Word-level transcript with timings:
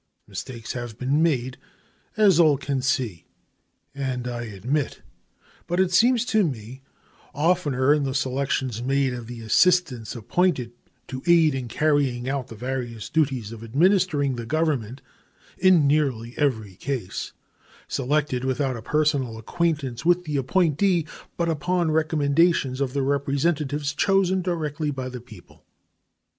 Mistakes 0.27 0.73
have 0.73 0.97
been 0.97 1.21
made, 1.21 1.57
as 2.17 2.39
all 2.39 2.57
can 2.57 2.81
see 2.81 3.27
and 3.93 4.27
I 4.27 4.45
admit, 4.45 5.03
but 5.67 5.79
it 5.79 5.91
seems 5.91 6.25
to 6.25 6.43
me 6.43 6.81
oftener 7.35 7.93
in 7.93 8.01
the 8.03 8.15
selections 8.15 8.81
made 8.81 9.13
of 9.13 9.27
the 9.27 9.41
assistants 9.41 10.15
appointed 10.15 10.71
to 11.07 11.21
aid 11.27 11.53
in 11.53 11.67
carrying 11.67 12.27
out 12.27 12.47
the 12.47 12.55
various 12.55 13.09
duties 13.11 13.51
of 13.51 13.63
administering 13.63 14.37
the 14.37 14.45
Government 14.47 15.03
in 15.55 15.85
nearly 15.85 16.33
every 16.35 16.77
case 16.77 17.33
selected 17.87 18.43
without 18.43 18.75
a 18.75 18.81
personal 18.81 19.37
acquaintance 19.37 20.03
with 20.03 20.23
the 20.23 20.35
appointee, 20.35 21.05
but 21.37 21.47
upon 21.47 21.91
recommendations 21.91 22.81
of 22.81 22.93
the 22.93 23.03
representatives 23.03 23.93
chosen 23.93 24.41
directly 24.41 24.89
by 24.89 25.09
the 25.09 25.21
people. 25.21 25.63